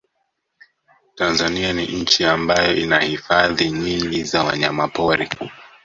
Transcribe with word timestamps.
Tanzania 1.15 1.73
ni 1.73 1.87
nchi 1.87 2.23
ambayo 2.25 2.75
ina 2.75 2.99
hifadhi 2.99 3.71
nyingi 3.71 4.23
za 4.23 4.43
wanyamapori 4.43 5.29